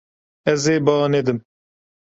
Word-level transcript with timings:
Ez 0.51 0.61
ê 0.75 0.77
ba 0.85 0.95
nedim. 1.13 1.39